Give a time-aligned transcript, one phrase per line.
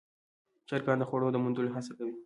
[0.67, 2.15] چرګان د خوړو د موندلو هڅه کوي.